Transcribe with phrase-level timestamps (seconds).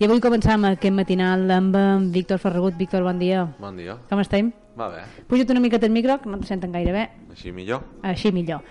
[0.00, 2.78] I avui començam aquest matinal amb en Víctor Ferragut.
[2.78, 3.42] Víctor, bon dia.
[3.60, 3.98] Bon dia.
[4.08, 4.48] Com estem?
[4.74, 5.02] Va bé.
[5.28, 7.02] Puja't una miqueta el micro, que no te senten gaire bé.
[7.30, 7.84] Així millor?
[8.02, 8.64] Així millor.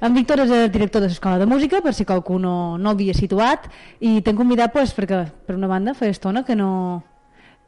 [0.00, 3.12] En Víctor és el director de l'Escola de Música, per si qualcú no, no l'havia
[3.12, 3.66] situat,
[3.98, 6.70] i t'hem convidat pues, perquè, per una banda, feia estona que no,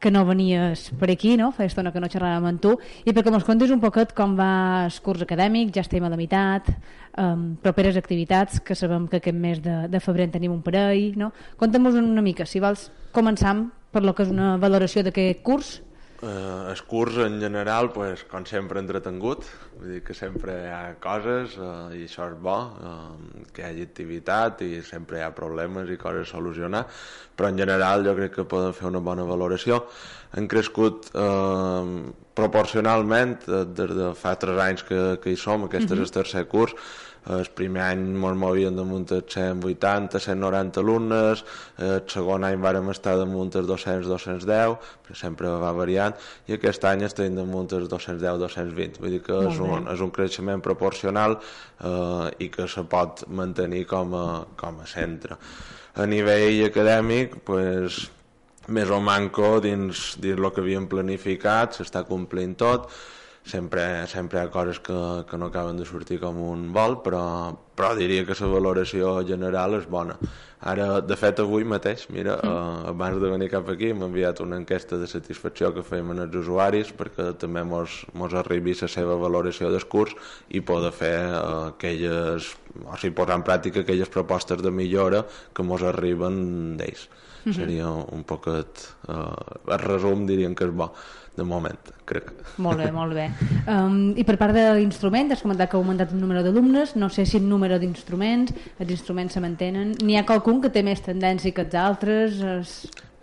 [0.01, 1.51] que no venies per aquí, no?
[1.55, 2.73] Feia estona que no xerràvem amb tu,
[3.05, 6.17] i perquè mos contes un poquet com va el curs acadèmic, ja estem a la
[6.19, 6.71] meitat,
[7.21, 11.13] um, properes activitats, que sabem que aquest mes de, de febrer en tenim un parell,
[11.21, 11.31] no?
[11.61, 13.53] Conta'm-nos una mica, si vols començar
[13.91, 15.77] per lo que és una valoració d'aquest curs,
[16.21, 19.47] Eh, el curs en general, pues, com sempre, entretengut,
[19.79, 23.65] vull dir que sempre hi ha coses eh, i això és bo, eh, que hi
[23.65, 26.83] hagi activitat i sempre hi ha problemes i coses a solucionar,
[27.33, 29.81] però en general jo crec que podem fer una bona valoració.
[30.37, 31.89] Han crescut eh,
[32.37, 36.45] proporcionalment eh, des de fa tres anys que, que hi som, aquest és el tercer
[36.53, 36.77] curs,
[37.29, 41.43] el primer any ens movien damunt els 180, 190 alumnes,
[41.77, 46.15] el segon any vàrem estar damunt els 200, 210, però sempre va variant,
[46.49, 49.01] i aquest any estem damunt els 210, 220.
[49.03, 53.85] Vull dir que és un, és un creixement proporcional eh, i que se pot mantenir
[53.89, 54.25] com a,
[54.57, 55.37] com a centre.
[56.01, 58.05] A nivell acadèmic, pues,
[58.71, 62.89] més o manco dins, dins el que havíem planificat, s'està complint tot,
[63.43, 67.23] sempre, sempre hi ha coses que, que no acaben de sortir com un vol, però,
[67.75, 70.17] però diria que la valoració general és bona.
[70.61, 72.49] Ara, de fet, avui mateix, mira, mm.
[72.49, 76.37] eh, abans de venir cap aquí, m'ha enviat una enquesta de satisfacció que fèiem als
[76.37, 80.13] usuaris perquè també mos, mos arribi la seva valoració del curs
[80.49, 81.41] i poder fer eh,
[81.71, 82.51] aquelles,
[82.85, 87.09] o sigui, posar en pràctica aquelles propostes de millora que mos arriben d'ells.
[87.43, 87.55] Mm -hmm.
[87.55, 88.93] Seria un poquet...
[89.07, 90.93] Eh, el resum diríem que és bo
[91.35, 92.31] de moment, crec.
[92.57, 93.29] Molt bé, molt bé.
[93.71, 97.11] Um, I per part de l'instrument, has comentat que ha augmentat el número d'alumnes, no
[97.13, 98.51] sé si el número d'instruments,
[98.81, 102.41] els instruments se mantenen, n'hi ha qualcun que té més tendència que els altres?
[102.41, 102.73] Es...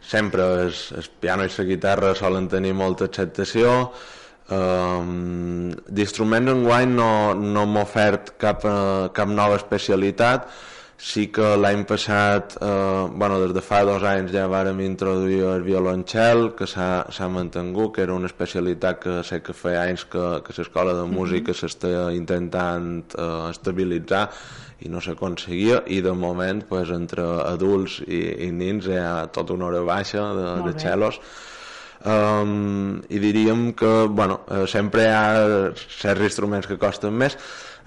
[0.00, 3.90] Sempre el, el piano i la guitarra solen tenir molta acceptació,
[4.54, 10.46] um, d'instruments enguany no, no m'ha ofert cap, uh, cap nova especialitat,
[10.98, 15.62] sí que l'any passat, eh, bueno, des de fa dos anys ja vàrem introduir el
[15.62, 20.56] violoncel, que s'ha mantingut, que era una especialitat que sé que feia anys que, que
[20.58, 21.60] l'escola de música mm -hmm.
[21.60, 24.28] s'està intentant eh, estabilitzar
[24.80, 29.54] i no s'aconseguia, i de moment pues, entre adults i, i nins hi ha tota
[29.54, 31.20] una hora baixa de, de xelos,
[32.04, 37.38] um, i diríem que bueno, eh, sempre hi ha certs instruments que costen més.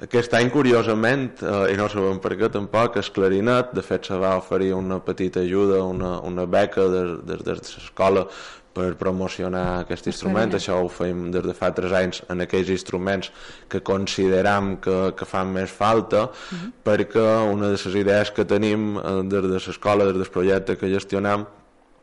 [0.02, 4.18] Aquest any, curiosament, eh, i no sabem per què tampoc, el clarinet, de fet se
[4.18, 8.26] va oferir una petita ajuda, una, una beca des, des de l'escola
[8.74, 13.32] per promocionar aquest instrument, això ho fem des de fa tres anys en aquells instruments
[13.70, 16.72] que consideram que, que fan més falta, uh -huh.
[16.84, 20.90] perquè una de les idees que tenim eh, des de l'escola, des del projecte que
[20.90, 21.46] gestionam,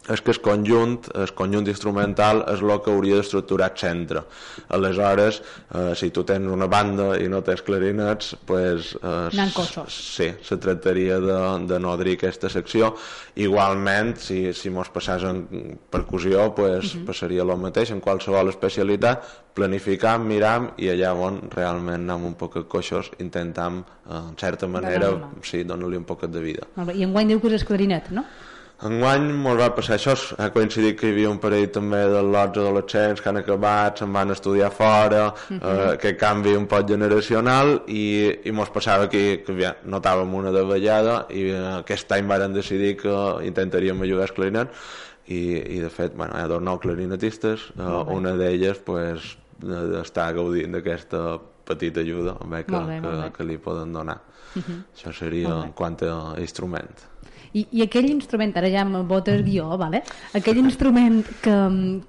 [0.08, 4.22] és que el conjunt, el conjunt instrumental és el que hauria d'estructurar el centre.
[4.72, 5.42] Aleshores,
[5.74, 9.48] eh, si tu tens una banda i no tens clarinets, pues, eh,
[9.88, 11.38] sí, se tractaria de,
[11.68, 12.94] de nodrir aquesta secció.
[13.36, 15.44] Igualment, si, si mos passàs en
[15.90, 17.04] percussió, pues, uh -huh.
[17.04, 19.22] passaria el mateix en qualsevol especialitat,
[19.54, 25.30] planificam, miram i allà on realment anem un poc coixos intentam, eh, en certa manera,
[25.42, 26.66] sí, donar-li un poc de vida.
[26.76, 26.94] Molt bé.
[26.96, 28.24] I enguany diu que és clarinet, no?
[28.78, 32.60] Enguany ens va passar això, ha coincidit que hi havia un parell també de lots
[32.62, 35.58] adolescents que han acabat, se'n van estudiar fora, uh -huh.
[35.58, 40.52] eh, aquest canvi un poc generacional i, i mos passava que, que ja, notàvem una
[40.52, 44.70] davallada i eh, aquest any varen decidir que intentaríem ajudar els clarinets
[45.26, 49.36] i, i de fet bueno, hi ha dos nous clarinetistes, eh, una d'elles pues,
[50.04, 54.20] està gaudint d'aquesta petita ajuda bé, que, bé, que, que li poden donar.
[54.54, 54.82] Uh -huh.
[54.94, 56.94] Això seria en quant a instrument.
[57.52, 60.02] I, i aquell instrument, ara ja em botes guió, vale?
[60.36, 61.56] aquell instrument que,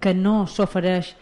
[0.02, 1.14] que no s'ofereix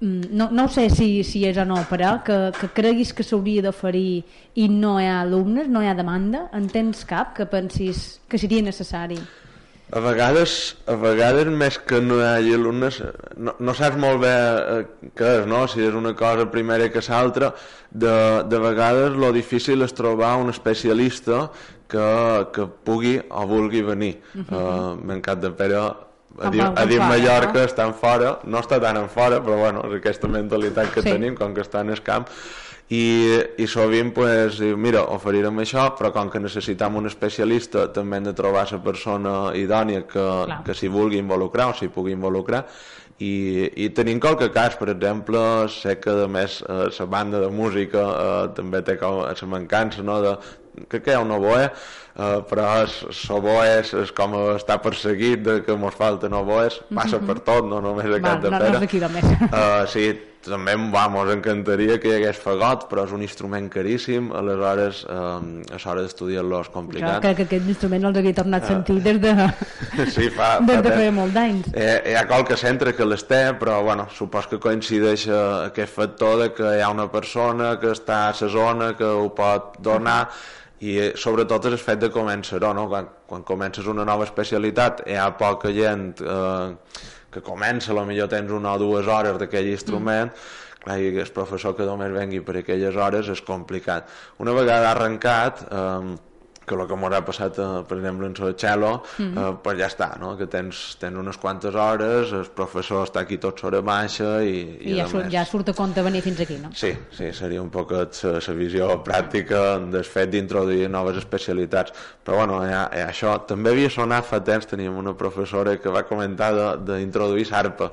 [0.00, 3.64] mm, no, no sé si, si és o no, però que, que creguis que s'hauria
[3.64, 4.22] d'oferir
[4.54, 8.38] i no hi ha alumnes, no hi ha demanda, en tens cap que pensis que
[8.38, 9.20] seria necessari?
[9.94, 12.96] A vegades, a vegades més que no hi hagi alumnes,
[13.38, 14.80] no, no saps molt bé eh,
[15.14, 15.60] què és, no?
[15.70, 17.52] si és una cosa primera que l'altra,
[17.92, 18.16] de,
[18.50, 21.44] de vegades lo difícil és trobar un especialista
[21.86, 22.08] que,
[22.50, 24.16] que pugui o vulgui venir.
[24.34, 24.58] Uh -huh.
[24.58, 25.94] uh, M'encanta, però
[26.38, 27.64] a dir, a dir Mallorca no?
[27.64, 31.10] estan fora, no està tan en fora, però bueno, és aquesta mentalitat que sí.
[31.10, 32.26] tenim, com que està en el camp,
[32.88, 38.28] i, i sovint pues, mira, oferirem això però com que necessitem un especialista també hem
[38.28, 40.60] de trobar la persona idònia que, Clar.
[40.66, 42.62] que s'hi vulgui involucrar o s'hi pugui involucrar
[43.18, 45.40] i, i tenim qualque cas, per exemple
[45.72, 50.20] sé que a més la eh, banda de música eh, també té la mancança no,
[50.22, 50.36] de,
[50.86, 55.58] crec que hi ha un oboe eh, però l'oboe és, és com està perseguit de
[55.66, 57.26] que mos falten oboes passa mm -hmm.
[57.26, 59.24] per tot, no només a Cap de Pere no, no és només.
[59.24, 60.06] Uh, sí,
[60.48, 65.80] també vamos, encantaria que hi hagués fagot, però és un instrument caríssim, aleshores eh, a
[65.82, 67.20] l'hora d'estudiar-lo és complicat.
[67.24, 69.34] Crec que aquest instrument no els havia tornat a sentir des de,
[70.16, 71.70] sí, fa, des de fa molt d'anys.
[71.74, 75.40] Eh, hi ha qualque centre que les té, però bueno, supos que coincideix eh,
[75.70, 79.28] aquest factor de que hi ha una persona que està a la zona que ho
[79.34, 80.20] pot donar,
[80.84, 82.86] i eh, sobretot és el fet de començar-ho, no?
[82.90, 86.74] quan, quan comences una nova especialitat hi ha poca gent eh,
[87.32, 90.84] que comença, millor tens una o dues hores d'aquell instrument, mm.
[90.84, 94.08] clar, i el professor que només vengui per aquelles hores és complicat.
[94.42, 96.16] Una vegada arrencat, eh,
[96.66, 99.38] que el que m'haurà passat, eh, per exemple, en el cello, mm -hmm.
[99.38, 100.36] eh, pues ja està, no?
[100.36, 104.92] que tens, tens unes quantes hores, el professor està aquí tot sobre baixa i, i,
[104.92, 106.70] I ja, surt, ja surt a compte venir fins aquí, no?
[106.74, 111.92] Sí, sí seria un poc la visió pràctica del fet d'introduir noves especialitats.
[112.24, 116.02] Però bueno, ja, ja, això també havia sonat fa temps, teníem una professora que va
[116.02, 116.52] comentar
[116.84, 117.92] d'introduir sarpa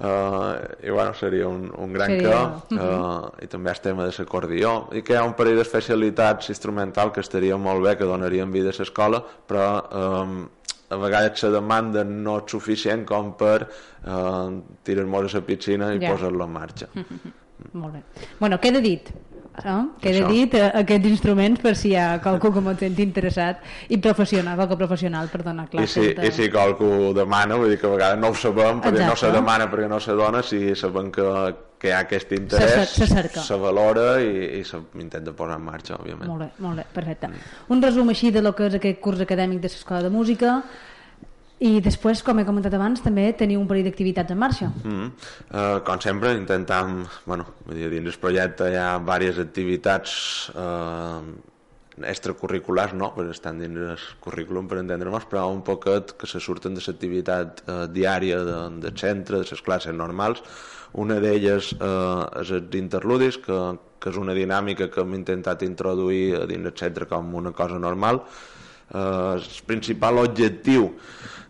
[0.00, 2.30] uh, i bueno, seria un, un gran seria...
[2.68, 3.44] que uh, uh -huh.
[3.44, 7.20] i també el tema de l'acordió i que hi ha un parell d'especialitats instrumental que
[7.20, 9.66] estaria molt bé, que donarien vida a l'escola però
[10.22, 10.48] um,
[10.88, 13.68] a vegades la demanda no és suficient com per
[14.06, 16.12] uh, tirar-nos a la piscina i ja.
[16.12, 16.88] posar-lo en marxa.
[16.94, 17.32] Uh -huh.
[17.72, 18.02] Molt bé.
[18.40, 19.12] Bueno, queda dit
[19.64, 19.94] no?
[20.00, 23.60] que he dit eh, aquests instruments per si hi ha qualcú que m'ho senti interessat
[23.92, 25.96] i professional, qualque professional per donar classes.
[25.96, 26.28] I si, de...
[26.28, 29.10] i si qualcú demana, vull dir que a vegades no ho sabem perquè Exacte.
[29.10, 31.26] no se demana perquè no se dona, si sabem que,
[31.78, 35.98] que hi ha aquest interès, se, se, se valora i, i s'intenta posar en marxa,
[35.98, 36.30] òbviament.
[36.30, 37.32] Molt bé, molt bé, perfecte.
[37.74, 40.62] Un resum així de lo que és aquest curs acadèmic de l'Escola de Música,
[41.62, 44.72] i després, com he comentat abans, també teniu un parell d'activitats en marxa.
[44.82, 45.10] Mm -hmm.
[45.50, 51.22] uh, com sempre, intentem, bueno, dir, dins el projecte hi ha diverses activitats uh,
[52.00, 56.74] extracurriculars, no, perquè estan dins el currículum per entendre-nos, però un poquet que se surten
[56.74, 60.42] de l'activitat uh, diària de, de centre, de les classes normals.
[60.94, 66.46] Una d'elles uh, és els interludis, que, que és una dinàmica que hem intentat introduir
[66.46, 68.20] dins el centre com una cosa normal.
[68.92, 70.90] Uh, el principal objectiu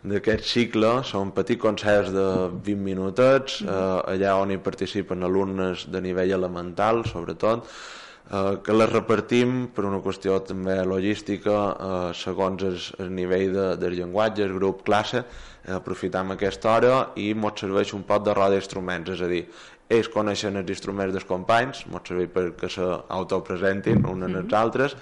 [0.02, 2.26] d'aquest cicle són petits concerts de
[2.66, 7.68] 20 minutets, eh, allà on hi participen alumnes de nivell elemental, sobretot,
[8.32, 13.68] eh, que les repartim per una qüestió també logística eh, segons el, el nivell de,
[13.78, 18.34] del llenguatge, el grup classe, eh, aprofitam aquesta hora i ens serveix un pot de
[18.34, 19.44] roda d'instruments, és a dir,
[19.92, 24.96] ells coneixen els instruments dels companys, ens serveix perquè s'autopresentin uns en els altres,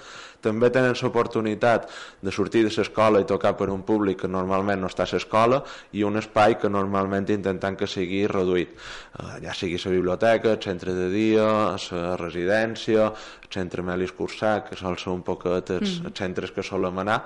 [0.45, 1.89] també tenen l'oportunitat
[2.23, 5.63] de sortir de l'escola i tocar per un públic que normalment no està a l'escola
[5.93, 8.73] i un espai que normalment intentem que sigui reduït.
[9.19, 11.49] Eh, ja sigui la biblioteca, el centre de dia,
[11.91, 13.11] la residència,
[13.43, 16.11] el centre Melis Cursà, que sol ser un poc els, mm.
[16.11, 17.21] els centres que solem anar,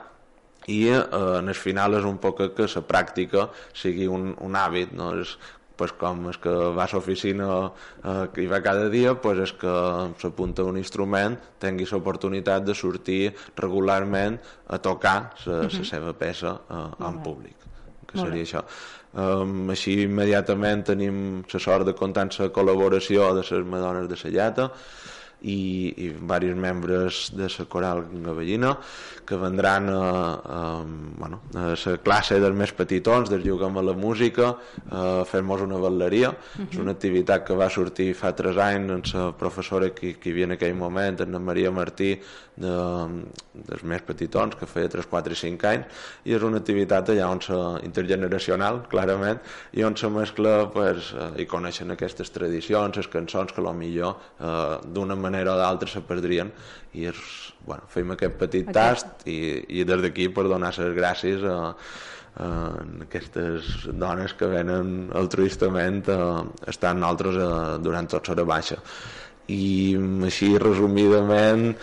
[0.66, 1.02] i eh,
[1.38, 5.12] en el final és un poc que la pràctica sigui un, un hàbit, no?
[5.20, 5.37] és
[5.76, 9.75] pues com és que va a l'oficina eh, hi va cada dia, pues és que
[10.23, 14.38] s'apunta un instrument, tingui l'oportunitat de sortir regularment
[14.69, 15.85] a tocar la uh -huh.
[15.85, 17.57] seva peça eh, en públic,
[18.07, 18.64] que seria això.
[19.14, 24.16] Um, així immediatament tenim la sort de comptar amb la col·laboració de les Madones de
[24.16, 24.73] Sallata,
[25.45, 28.75] i, i diversos membres de la coral gavellina
[29.25, 30.01] que vendran a,
[30.35, 34.55] a, bueno, a la classe dels més petitons, del juguem a la música,
[34.91, 36.31] a fer-nos una balleria.
[36.31, 36.71] Uh -huh.
[36.71, 40.33] És una activitat que va sortir fa tres anys amb la professora que, que hi
[40.33, 42.21] havia en aquell moment, Anna Maria Martí,
[42.57, 42.75] de,
[43.53, 45.85] dels més petitons, que feia 3, 4 i 5 anys,
[46.25, 49.41] i és una activitat allà on se, intergeneracional, clarament,
[49.73, 54.79] i on se mescla, pues, eh, i coneixen aquestes tradicions, les cançons que millor eh,
[54.87, 56.53] d'una manera o d'altra se perdrien,
[56.95, 57.21] i és,
[57.67, 58.76] bueno, fem aquest petit okay.
[58.76, 59.38] tast i,
[59.81, 61.59] i des d'aquí per donar les gràcies a,
[62.45, 62.49] a
[63.07, 66.23] aquestes dones que venen altruistament a
[66.71, 68.81] estar amb nosaltres a, durant tota l'hora baixa
[69.50, 71.75] i així resumidament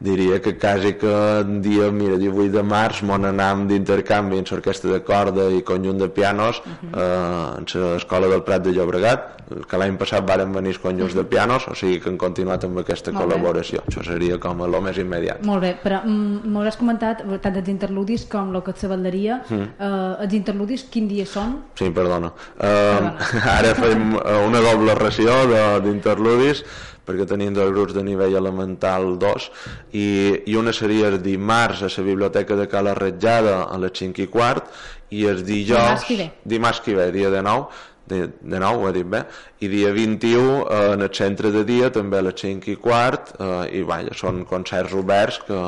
[0.00, 4.92] diria que quasi que un dia, mira, 18 de març, mon anam d'intercanvi en l'orquestra
[4.92, 6.98] de corda i conjunt de pianos uh -huh.
[6.98, 11.18] eh, en l'escola del Prat de Llobregat, que l'any passat varen venir els conjunts uh
[11.18, 11.22] -huh.
[11.22, 13.78] de pianos, o sigui que han continuat amb aquesta Molt col·laboració.
[13.82, 13.88] Bé.
[13.88, 15.44] Això seria com el més immediat.
[15.44, 19.42] Molt bé, però mm, m'hauràs comentat tant els interludis com el que et sabaldaria.
[19.48, 19.62] Mm.
[19.78, 21.62] Eh, els interludis quin dia són?
[21.74, 22.32] Sí, perdona.
[22.60, 23.16] Eh, perdona.
[23.58, 24.14] ara fem
[24.46, 25.30] una doble ració
[25.80, 26.64] d'interludis
[27.08, 29.50] perquè tenim dos grups de nivell elemental 2
[29.96, 30.06] i,
[30.52, 34.28] i una seria el dimarts a la biblioteca de Cala Retjada a les 5 i
[34.32, 34.68] quart
[35.10, 37.68] i el dijous dimarts que ve, dimarts que ve dia de nou.
[38.08, 39.18] De, de nou, ho he dit bé,
[39.60, 43.34] i dia 21 eh, en el centre de dia també a les 5 i quart
[43.36, 45.58] eh, i vaja, són concerts oberts que,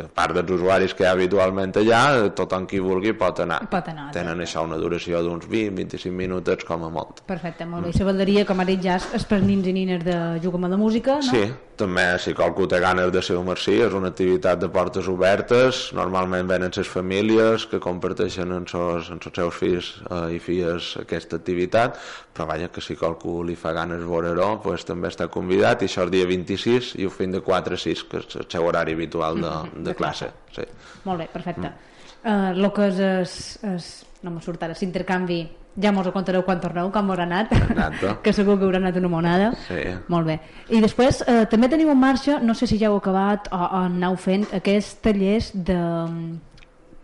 [0.00, 2.02] que a part dels usuaris que hi ha habitualment allà,
[2.36, 3.60] tothom qui vulgui pot anar.
[3.70, 7.24] Pot anar Tenen això una duració d'uns 20-25 minuts com a molt.
[7.28, 7.92] Perfecte, molt bé.
[7.92, 8.00] Mm.
[8.00, 10.80] I la com ha dit ja, és per nins i nines de jugar amb la
[10.80, 11.30] música, no?
[11.30, 11.44] Sí,
[11.80, 15.82] també si qualcú té ganes de ser un merci, és una activitat de portes obertes,
[15.96, 21.98] normalment venen les famílies que comparteixen amb els, seus fills eh, i filles aquesta activitat,
[22.34, 26.04] però vaja, que si qualcú li fa ganes veure-ho, pues, també està convidat, i això
[26.06, 28.96] el dia 26 i ho fem de 4 a 6, que és el seu horari
[28.98, 29.80] habitual de, mm-hmm.
[29.80, 30.30] de de classe.
[30.54, 30.66] Sí.
[31.04, 31.70] Molt bé, perfecte.
[31.70, 31.86] Mm.
[32.20, 33.34] Uh, que és, és,
[33.70, 33.90] és
[34.26, 35.40] no me surt ara, s'intercanvi
[35.76, 37.52] ja mos ho contareu quan torneu, com mos ha anat
[38.24, 39.52] que segur que haurà anat una monada.
[39.68, 39.82] Sí.
[40.08, 43.50] molt bé, i després eh, també teniu en marxa, no sé si ja heu acabat
[43.52, 45.80] o, o aneu fent aquests tallers de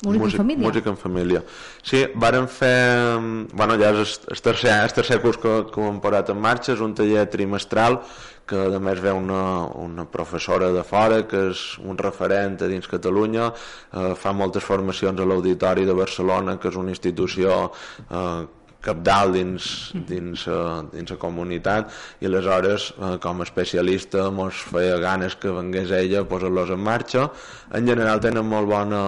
[0.05, 0.69] Música, música en família?
[0.69, 1.43] Música en família.
[1.83, 3.17] Sí, vàrem fer...
[3.57, 6.75] Bueno, ja és el tercer, el tercer curs que, que ho hem posat en marxa,
[6.75, 8.03] és un taller trimestral
[8.47, 9.41] que a més ve una,
[9.81, 15.19] una professora de fora que és un referent a dins Catalunya eh, fa moltes formacions
[15.19, 17.57] a l'Auditori de Barcelona que és una institució
[18.07, 18.45] eh,
[18.87, 19.69] capdalt dins,
[20.09, 25.53] dins, uh, dins la comunitat i aleshores uh, com a especialista mos feia ganes que
[25.53, 27.29] vengués ella a posar-los en marxa.
[27.75, 29.03] En general tenen molt bona,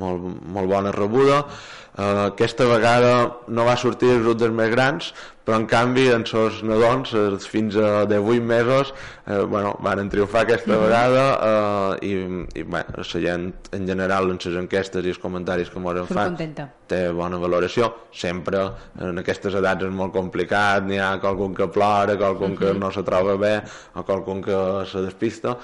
[0.00, 0.26] molt,
[0.56, 1.44] molt bona rebuda.
[1.90, 3.14] Uh, aquesta vegada
[3.48, 5.10] no va sortir els dels més grans,
[5.50, 8.92] però en canvi en sos nadons, els fins a 18 mesos,
[9.26, 10.84] eh, bueno, van triomfar aquesta mm -hmm.
[10.84, 15.68] vegada eh, i, i bueno, la gent en general en les enquestes i els comentaris
[15.68, 16.68] que m'ho fan contenta.
[16.86, 17.92] té bona valoració.
[18.12, 18.58] Sempre
[19.00, 22.72] en aquestes edats és molt complicat, n'hi ha qualcun que plora, qualcun mm -hmm.
[22.72, 23.62] que no se troba bé
[23.94, 25.56] o qualcun que se despista,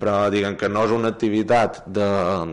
[0.00, 2.08] però diguen que no és una activitat de,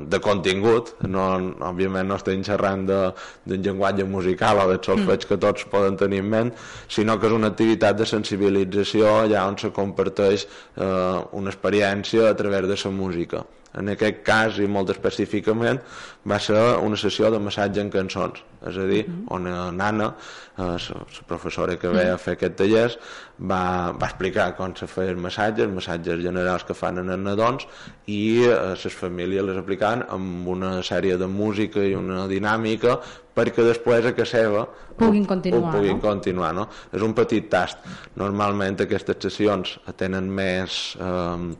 [0.07, 3.13] de contingut, no, òbviament no estem xerrant de
[3.45, 5.27] d'un llenguatge musical o del solfeig mm.
[5.27, 6.53] que tots poden tenir en ment,
[6.87, 10.85] sinó que és una activitat de sensibilització allà on se comparteix eh,
[11.31, 13.45] una experiència a través de la música.
[13.79, 15.79] En aquest cas, i molt específicament,
[16.27, 19.31] va ser una sessió de massatge en cançons, és a dir, mm -hmm.
[19.35, 20.13] on Nana,
[20.57, 22.99] eh, la professora que ve a fer aquest taller,
[23.39, 27.67] va, va explicar com se feien massatges, massatges generals que fan en els nadons,
[28.07, 32.99] i eh, les famílies les aplicaven amb una sèrie de música i una dinàmica
[33.35, 34.65] perquè després a casa seva
[34.99, 36.03] puguin continuar, ho puguin no?
[36.03, 36.67] continuar no?
[36.91, 37.83] és un petit tast
[38.19, 41.51] normalment aquestes sessions tenen més eh,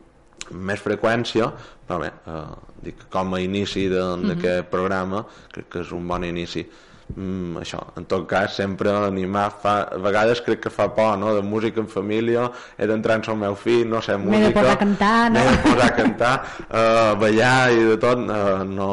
[0.52, 1.48] més freqüència
[1.86, 2.46] però bé, eh,
[2.88, 4.70] dic, com a inici d'aquest mm -hmm.
[4.70, 6.66] programa crec que és un bon inici
[7.14, 11.34] mm, això, en tot cas sempre animar fa, a vegades crec que fa por no?
[11.34, 14.54] de música en família he d'entrar en el meu fill, no sé música m'he de
[14.56, 15.44] posar a cantar no?
[15.50, 16.34] de posar a cantar
[16.68, 18.90] uh, ballar i de tot uh, no,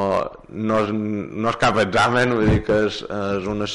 [0.50, 3.70] no, és, no és cap examen vull dir que és, és una,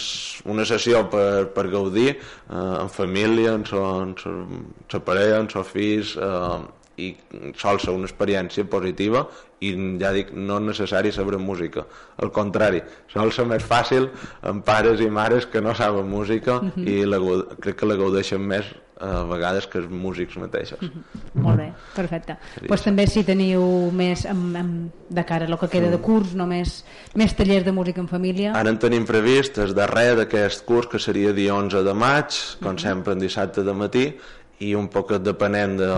[0.54, 1.26] una sessió per,
[1.56, 6.62] per gaudir uh, en família, en sa parella en seus fills uh,
[6.96, 7.14] i
[7.58, 9.24] sol ser una experiència positiva
[9.64, 11.86] i ja dic, no és necessari saber música
[12.22, 12.82] al contrari,
[13.12, 14.10] sol ser més fàcil
[14.46, 16.72] amb pares i mares que no saben música mhm.
[16.76, 16.88] -huh.
[16.88, 17.18] i la,
[17.60, 18.64] crec que la gaudeixen més
[19.00, 20.90] a vegades que els músics mateixos mhm.
[20.90, 21.42] -huh.
[21.42, 22.36] Molt bé, perfecte
[22.68, 26.34] pues també si teniu més amb, amb, de cara a el que queda de curs
[26.34, 26.84] no més,
[27.14, 30.98] més tallers de música en família ara en tenim previst el darrer d'aquest curs que
[30.98, 32.76] seria dia 11 de maig com mhm.
[32.76, 32.80] -huh.
[32.80, 34.16] sempre en dissabte de matí
[34.62, 35.90] i un poc depenent de,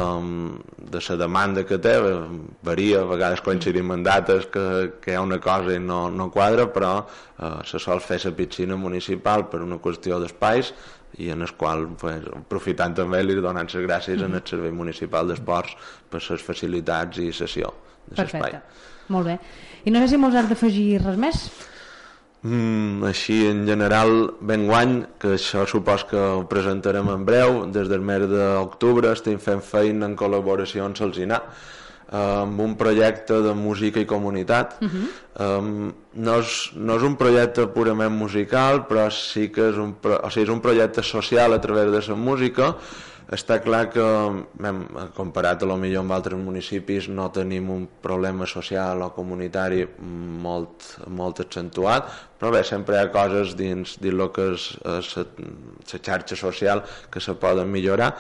[0.79, 1.97] de la demanda que té
[2.65, 4.67] varia, a vegades coincidim en dates que,
[5.03, 8.33] que hi ha una cosa i no, no quadra però eh, se sol fer la
[8.33, 10.73] piscina municipal per una qüestió d'espais
[11.19, 14.35] i en el qual pues, aprofitant també li donant les gràcies mm -hmm.
[14.35, 15.77] al Servei Municipal d'Esports
[16.11, 17.73] per les facilitats i sessió
[18.07, 18.61] de l'espai.
[19.09, 19.39] Molt bé.
[19.85, 21.51] I no sé si molts has d'afegir res més?
[22.47, 27.89] Mm, així, en general, ben guany, que això supos que ho presentarem en breu, des
[27.91, 31.41] del mes d'octubre estem fent feina en col·laboració amb Salsinar,
[32.15, 34.77] amb un projecte de música i comunitat.
[34.81, 35.09] Uh -huh.
[35.59, 40.31] um, no, és, no és un projecte purament musical, però sí que és un, o
[40.31, 42.77] sigui, és un projecte social a través de la música,
[43.33, 44.81] està clar que hem,
[45.17, 50.93] comparat a lo millor amb altres municipis no tenim un problema social o comunitari molt,
[51.11, 55.01] molt accentuat però bé, sempre hi ha coses dins, dins el que és la
[55.97, 58.13] xarxa social que se poden millorar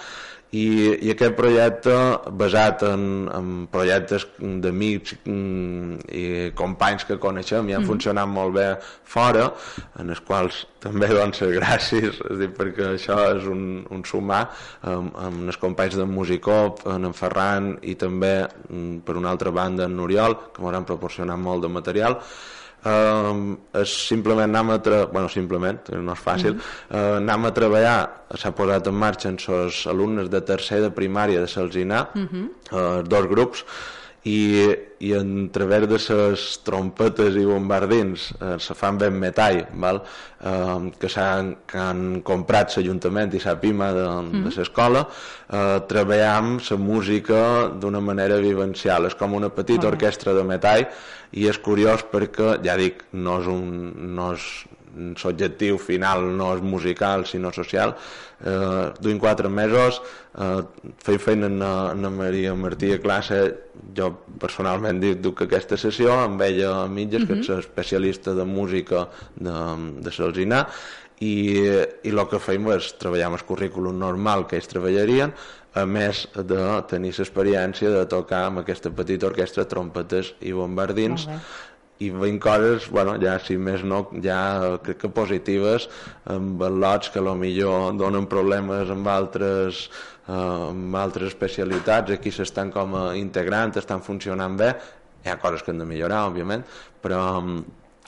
[0.54, 0.66] i,
[1.02, 1.94] i aquest projecte
[2.38, 3.02] basat en,
[3.34, 6.24] en projectes d'amics mm, i
[6.58, 7.90] companys que coneixem i han mm -hmm.
[7.90, 8.68] funcionat molt bé
[9.04, 9.52] fora
[9.98, 14.48] en els quals també doncs gràcies és dir, perquè això és un, un sumar
[14.82, 19.50] amb, amb els companys de Musicop en en Ferran i també mm, per una altra
[19.50, 22.20] banda en Oriol que m'hauran proporcionat molt de material
[22.84, 26.96] eh, és simplement anar a treballar, bueno, simplement, no és fàcil, mm -hmm.
[26.96, 27.98] eh, anar a treballar,
[28.34, 32.48] s'ha posat en marxa en els alumnes de tercer de primària de Salzinar, mm -hmm.
[32.72, 33.64] eh, dos grups,
[34.26, 34.38] i,
[35.06, 40.00] i en través de les trompetes i bombardins eh, se fan ben metall val?
[40.40, 44.46] Eh, que, han, que han comprat l'Ajuntament i la PIMA de, mm.
[44.48, 47.42] de l'escola eh, treballam la música
[47.82, 49.94] d'una manera vivencial és com una petita okay.
[49.94, 50.88] orquestra de metall
[51.36, 53.70] i és curiós perquè, ja dic, no és un,
[54.16, 54.50] no és,
[54.96, 57.94] l'objectiu final no és musical sinó social
[58.40, 60.00] eh, duim quatre mesos
[60.38, 60.60] eh,
[61.04, 63.40] feim feina en, en Maria Martí a classe
[63.96, 67.34] jo personalment dic, duc aquesta sessió amb ella a mitges uh -huh.
[67.34, 67.58] que és mhm.
[67.58, 69.54] especialista de música de,
[70.00, 70.66] de Salsinar
[71.20, 71.62] i,
[72.02, 75.32] i el que feim és treballar amb el currículum normal que ells treballarien
[75.76, 81.28] a més de tenir l'experiència de tocar amb aquesta petita orquestra trompetes i bombardins
[81.98, 85.88] i veiem coses, bueno, ja si més no, ja crec que positives
[86.32, 89.86] amb lots que millor donen problemes amb altres,
[90.28, 94.74] eh, amb altres especialitats, aquí s'estan com a integrant, estan funcionant bé,
[95.24, 96.64] hi ha coses que han de millorar, òbviament,
[97.02, 97.24] però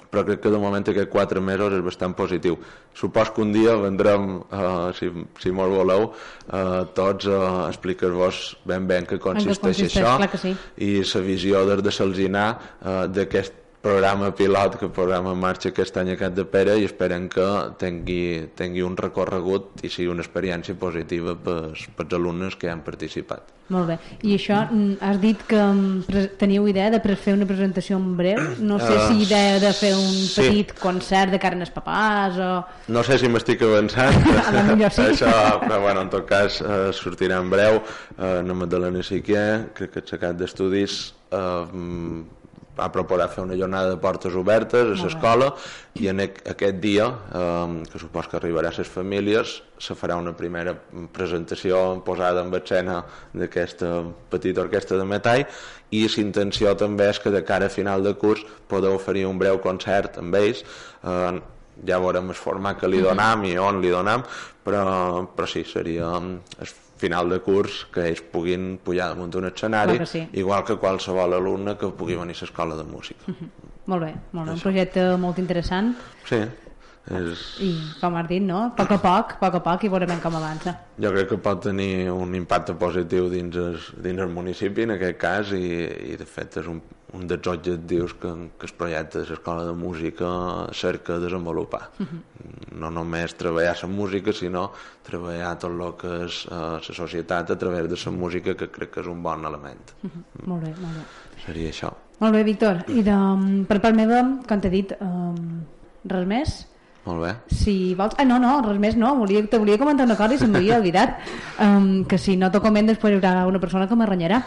[0.08, 2.56] però crec que de moment aquests quatre mesos és bastant positiu.
[2.96, 5.10] Supos que un dia vendrem, uh, si,
[5.42, 6.08] si molt voleu,
[6.48, 10.54] uh, tots a uh, explicar-vos ben ben què consisteix, consisteix això sí.
[10.80, 15.96] i la visió des de Salzinar uh, d'aquest programa pilot que posem en marxa aquest
[16.00, 17.46] any a Cat de Pere i esperem que
[17.80, 23.54] tingui, tingui un recorregut i sigui una experiència positiva pels, pels alumnes que han participat.
[23.68, 23.96] Molt bé.
[24.24, 28.40] I això, mm, has dit que mm, teniu idea de fer una presentació en breu?
[28.64, 30.40] No sé si uh, idea de fer un sí.
[30.40, 32.48] petit concert de carnes papàs o...
[32.88, 34.16] No sé si m'estic avançant.
[34.46, 35.04] a la millor sí.
[35.12, 35.34] Això,
[35.66, 37.82] però bueno, en tot cas uh, sortirà en breu.
[38.16, 41.68] Uh, no Magdalena Siquier, crec que aixecat d'estudis uh,
[42.78, 45.50] ha proposat fer una jornada de portes obertes a l'escola
[45.98, 50.34] i en aquest dia, eh, que supos que arribarà a les famílies, se farà una
[50.36, 50.74] primera
[51.12, 53.02] presentació posada en escena
[53.34, 53.92] d'aquesta
[54.30, 55.44] petita orquestra de metall
[55.90, 59.58] i l'intenció també és que de cara a final de curs podeu oferir un breu
[59.58, 60.64] concert amb ells.
[61.04, 61.38] Eh,
[61.86, 64.24] ja veurem el format que li donam i on li donam
[64.68, 69.98] però, però sí, seria el final de curs que ells puguin pujar damunt d'un escenari,
[69.98, 70.24] que sí.
[70.32, 73.24] igual que qualsevol alumne que pugui venir a l'escola de música.
[73.26, 73.50] Uh -huh.
[73.86, 74.52] Molt bé, molt bé.
[74.54, 75.94] un projecte molt interessant.
[76.28, 76.42] Sí.
[77.08, 77.42] És...
[77.64, 77.70] I
[78.02, 78.60] com has dit, no?
[78.66, 80.74] A poc a poc, a poc a poc i veurem com avança.
[81.00, 85.18] Jo crec que pot tenir un impacte positiu dins el, dins el municipi en aquest
[85.20, 85.64] cas i,
[86.12, 86.82] i de fet és un,
[87.16, 90.28] un dels objectius que, que el projecte de l'Escola de Música
[90.76, 91.88] cerca desenvolupar.
[91.98, 92.20] Uh -huh.
[92.78, 94.70] No només treballar la música, sinó
[95.02, 98.90] treballar tot el que és uh, la societat a través de la música, que crec
[98.90, 99.94] que és un bon element.
[100.02, 100.46] Uh -huh.
[100.46, 101.04] Molt bé, molt bé.
[101.46, 101.92] Seria això.
[102.18, 102.84] Molt bé, Víctor.
[102.88, 105.64] I de, per part meva, com t'he dit, um,
[106.04, 106.68] res més?
[107.08, 107.30] Molt bé.
[107.56, 108.12] Si vols...
[108.20, 109.14] Ah, no, no, res més no.
[109.16, 111.16] Volia, te volia comentar una cosa i se m'havia oblidat.
[111.64, 114.42] Um, que si no t'ho comento després hi haurà una persona que m'arrenyarà.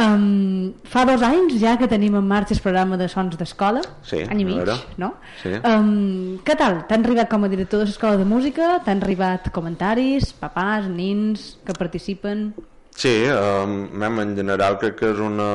[0.00, 3.84] Um, fa dos anys ja que tenim en marxa el programa de sons d'escola.
[4.06, 5.12] Sí, any i mig, no?
[5.42, 5.52] Sí.
[5.60, 6.82] Um, què tal?
[6.88, 8.78] T'han arribat com a director de l'escola de música?
[8.86, 12.50] T'han arribat comentaris, papàs, nins que participen?
[12.96, 15.50] Sí, um, en general crec que és una...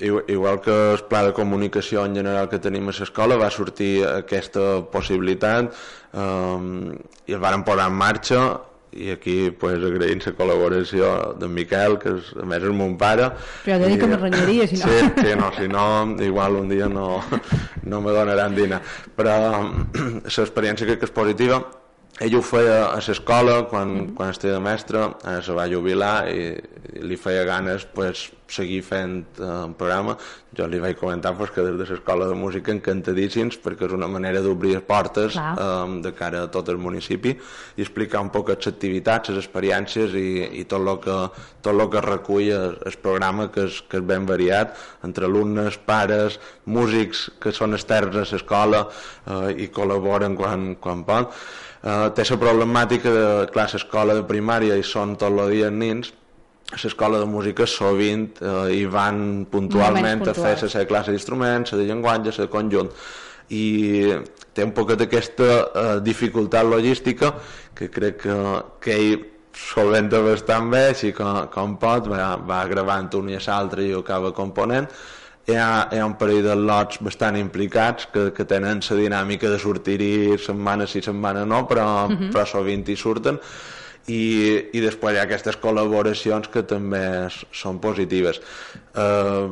[0.00, 4.80] Igual que el pla de comunicació en general que tenim a l'escola va sortir aquesta
[4.90, 5.76] possibilitat
[6.12, 6.96] um,
[7.26, 8.42] i el varen posar en marxa
[8.98, 13.30] i aquí pues, agraïm la col·laboració d'en Miquel, que és, a més és mon pare.
[13.64, 14.88] Però ja dic que m'arranyaria, si no.
[14.88, 15.84] Sí, sí, no, si no,
[16.24, 17.20] igual un dia no,
[17.90, 18.80] no me donaran dinar.
[19.18, 19.36] Però
[20.24, 21.60] l'experiència crec que és positiva
[22.18, 24.14] ell ho feia a l'escola quan, mm -hmm.
[24.14, 26.58] quan estava de mestre, ara se va jubilar i,
[26.98, 30.16] i li feia ganes pues, seguir fent eh, un programa.
[30.56, 34.08] Jo li vaig comentar pues, que des de l'escola de música encantadíssims perquè és una
[34.08, 37.36] manera d'obrir portes eh, de cara a tot el municipi
[37.76, 41.30] i explicar un poc les activitats, les experiències i, i tot el que,
[41.62, 45.78] tot lo que recull el, el programa que és, que és ben variat entre alumnes,
[45.78, 48.88] pares, músics que són externs a l'escola
[49.26, 51.26] eh, i col·laboren quan, quan poden.
[51.78, 56.10] Eh, té la problemàtica de, clar, l'escola de primària i són tot el dia nins,
[56.68, 61.72] a l'escola de música sovint eh, hi van puntualment a fer la seva classe d'instruments,
[61.72, 62.90] la de llenguatge, la de conjunt.
[63.48, 63.64] I
[64.52, 67.32] té un poc d'aquesta eh, dificultat logística
[67.78, 68.38] que crec que,
[68.82, 69.22] que ell
[69.58, 74.02] solventa bastant bé, així com, com pot, va, va gravant un i l'altre i ho
[74.04, 74.90] acaba component
[75.48, 79.48] hi ha, hi ha un parell de lots bastant implicats que, que tenen la dinàmica
[79.48, 82.18] de sortir-hi setmana sí, setmana no, però, uh mhm.
[82.18, 82.32] -huh.
[82.32, 83.38] però sovint hi surten
[84.08, 88.40] i, i després hi ha aquestes col·laboracions que també són positives.
[88.94, 89.48] Eh,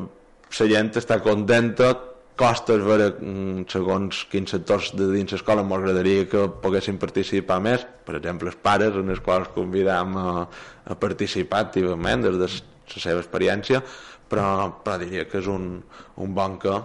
[0.58, 1.94] la gent està contenta,
[2.36, 8.16] costa veure mm, segons quins sectors de dins l'escola m'agradaria que poguessin participar més, per
[8.16, 10.48] exemple els pares en els quals convidam a,
[10.84, 13.82] a participar activament des de la seva experiència,
[14.28, 14.48] però,
[14.84, 15.82] però diria que és un,
[16.22, 16.80] un bon que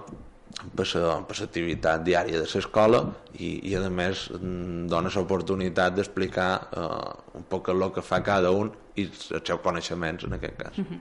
[0.76, 3.02] per l'activitat diària de l'escola
[3.40, 8.52] i, i a més mm, dona l'oportunitat d'explicar eh, un poc el que fa cada
[8.52, 10.78] un i els seus coneixements en aquest cas.
[10.78, 10.86] Mhm.
[10.92, 11.00] -huh.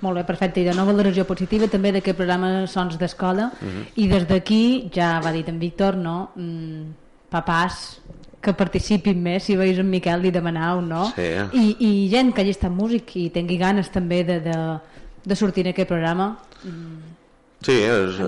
[0.00, 0.60] Molt bé, perfecte.
[0.60, 3.68] I de nova valoració positiva també d'aquest programa Sons d'Escola mhm.
[3.68, 3.84] -huh.
[3.94, 6.30] i des d'aquí, ja va dit en Víctor, no?
[6.34, 6.92] Mm,
[7.30, 8.00] papàs
[8.40, 11.12] que participin més, si veus en Miquel li demanau, no?
[11.16, 11.28] Sí.
[11.52, 14.80] I, I gent que hagi estat músic i tingui ganes també de, de,
[15.24, 16.38] de sortir en aquest programa.
[16.64, 17.14] Mm,
[17.60, 18.20] Sí, és,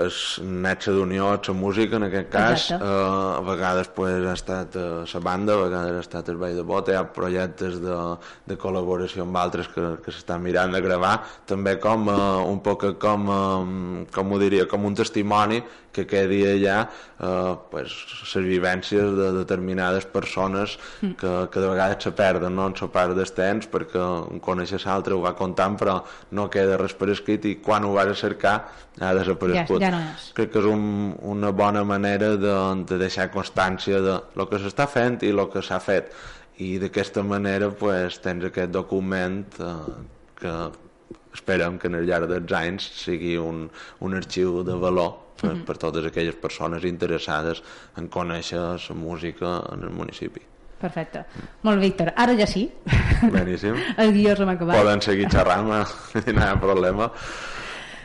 [0.00, 5.04] és netxa d'unió, la música en aquest cas, eh, a vegades pues, ha estat eh,
[5.04, 7.98] la banda, a vegades ha estat el Ball de Bota, hi ha projectes de,
[8.48, 12.86] de col·laboració amb altres que, que s'estan mirant de gravar, també com eh, un poc
[13.02, 15.60] com, eh, com ho diria, com un testimoni
[15.92, 17.92] que quedi allà eh, pues,
[18.32, 21.12] les vivències de determinades persones mm.
[21.20, 22.70] que, que de vegades se perden no?
[22.70, 24.00] en la part del temps perquè
[24.32, 26.00] un coneixes l'altre, ho va contant però
[26.32, 28.56] no queda res per escrit i quan ho vas a cercar
[29.00, 29.81] ha desaparegut.
[29.82, 30.28] Ja, ja no és.
[30.36, 30.84] Crec que és un,
[31.34, 32.54] una bona manera de,
[32.88, 36.14] de deixar constància de lo que s'està fent i el que s'ha fet
[36.62, 39.74] i d'aquesta manera pues, tens aquest document eh,
[40.38, 40.54] que
[41.32, 43.66] esperem que en el llarg dels anys sigui un,
[44.04, 45.64] un arxiu de valor per, mm -hmm.
[45.66, 47.62] per totes aquelles persones interessades
[47.96, 50.42] en conèixer la música en el municipi.
[50.78, 51.24] Perfecte.
[51.62, 52.12] Molt bé, Víctor.
[52.16, 52.70] Ara ja sí.
[53.30, 53.76] Beníssim.
[54.02, 54.76] el guió s'ha acabat.
[54.76, 57.10] Poden seguir xerrant, no hi ha problema.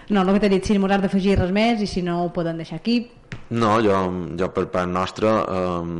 [0.09, 2.59] No, el que t'he dit, si m'hauràs d'afegir res més i si no ho poden
[2.61, 3.01] deixar aquí.
[3.49, 3.97] No, jo,
[4.39, 5.95] jo per part nostra eh,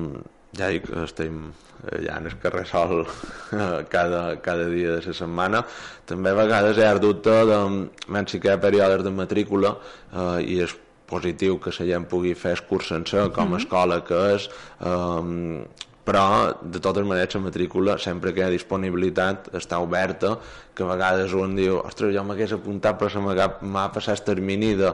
[0.57, 5.15] ja dic, estem eh, ja en el carrer sol eh, cada, cada dia de la
[5.19, 5.63] setmana.
[6.07, 7.61] També a vegades hi ha el dubte de,
[8.07, 10.75] menys sí que hi ha períodes de matrícula eh, i és
[11.07, 13.61] positiu que la gent pugui fer el curs sencer com a mhm.
[13.61, 15.63] escola que és eh,
[16.07, 20.37] però de totes maneres la matrícula sempre que hi ha disponibilitat està oberta
[20.75, 24.71] que a vegades un diu ostres jo m'hagués apuntat però se m'ha passat el termini
[24.79, 24.93] de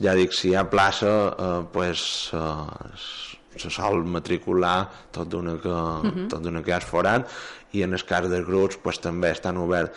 [0.00, 4.78] ja dic, si hi ha plaça eh, pues, eh, se sol matricular
[5.12, 6.26] tot d'una que, uh mhm.
[6.26, 6.28] -huh.
[6.30, 7.28] tot que has forat
[7.72, 9.92] i en el cas dels grups pues, també estan oberts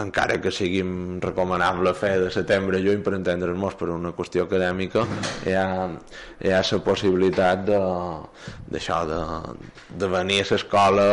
[0.00, 0.82] encara que sigui
[1.22, 5.04] recomanable fer de setembre a juny per entendre'ns per una qüestió acadèmica
[5.46, 5.66] hi ha,
[6.40, 9.70] hi ha la possibilitat d'això de, de,
[10.02, 11.08] de venir a l'escola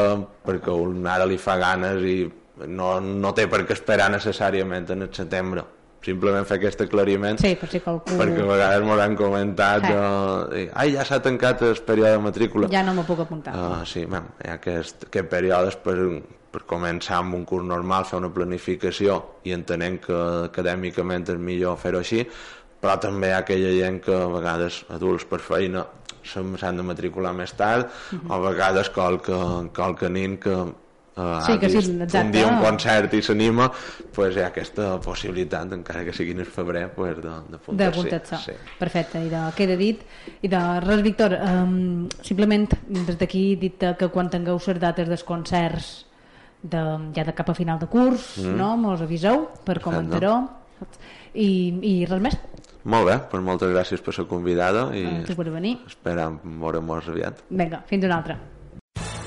[0.48, 2.20] perquè un ara li fa ganes i
[2.66, 5.64] no, no té per què esperar necessàriament en el setembre.
[6.08, 8.16] Simplement fer aquest aclariment sí, per si qualcú...
[8.20, 9.90] perquè a vegades m'ho han comentat eh.
[9.92, 12.70] de, ai, ja s'ha tancat el període de matrícula.
[12.72, 13.56] Ja no m'ho puc apuntar.
[13.58, 15.98] Uh, sí, man, hi ha aquest, aquest període per,
[16.52, 21.78] per començar amb un curs normal, fer una planificació i entenent que acadèmicament és millor
[21.82, 22.24] fer-ho així,
[22.82, 25.86] però també hi ha aquella gent que a vegades adults per feina
[26.28, 28.30] s'han de matricular més tard uh -huh.
[28.30, 29.38] o a vegades qualque,
[29.74, 30.56] qualque nin que
[31.18, 32.26] uh, sí, que sí, exacte.
[32.26, 33.72] un dia un concert i s'anima
[34.14, 38.52] pues hi ha aquesta possibilitat encara que sigui en el febrer pues, d'apuntar-se sí.
[38.80, 40.02] perfecte, i de, queda dit
[40.42, 45.24] i de res Víctor um, simplement des d'aquí dit que quan tingueu les dates dels
[45.24, 46.07] concerts
[46.62, 46.84] de,
[47.16, 48.56] ja de cap a final de curs, mm.
[48.58, 48.76] no?
[48.82, 50.36] Mos aviseu per comentar-ho
[51.34, 51.50] i,
[51.82, 52.38] i res més.
[52.88, 55.74] Molt bé, pues moltes gràcies per ser convidada i Gràcies per venir.
[55.90, 57.42] esperem veure-nos aviat.
[57.50, 58.38] Vinga, fins una altra.